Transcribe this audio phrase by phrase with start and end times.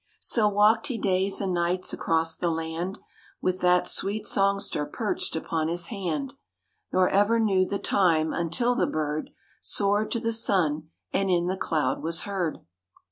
[0.19, 2.97] So walked he days and nights across the land
[3.39, 6.33] With that sweet songster perched upon his hand
[6.91, 9.29] Nor ever knew the time until the bird
[9.61, 12.61] Soared to the sun and in the cloud was heard.